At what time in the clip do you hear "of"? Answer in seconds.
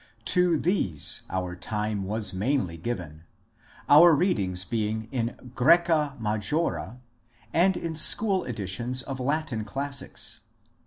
9.03-9.19